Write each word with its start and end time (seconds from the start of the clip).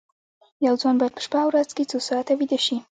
یو 0.65 0.75
ځوان 0.81 0.95
باید 0.99 1.15
په 1.15 1.21
شپه 1.25 1.39
او 1.43 1.49
ورځ 1.51 1.69
کې 1.75 1.89
څو 1.91 1.97
ساعته 2.09 2.33
ویده 2.39 2.59
شي 2.65 2.77